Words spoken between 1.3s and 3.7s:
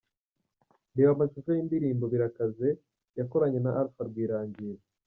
y’indirimbo ‘Birakaze’ yakoranye